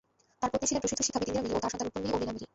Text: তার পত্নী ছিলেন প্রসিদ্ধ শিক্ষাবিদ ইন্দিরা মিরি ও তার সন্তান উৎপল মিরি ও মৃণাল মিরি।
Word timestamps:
তার 0.39 0.49
পত্নী 0.51 0.67
ছিলেন 0.69 0.81
প্রসিদ্ধ 0.83 1.01
শিক্ষাবিদ 1.07 1.27
ইন্দিরা 1.27 1.43
মিরি 1.43 1.53
ও 1.57 1.61
তার 1.63 1.71
সন্তান 1.71 1.87
উৎপল 1.89 2.01
মিরি 2.03 2.13
ও 2.13 2.17
মৃণাল 2.19 2.35
মিরি। 2.37 2.45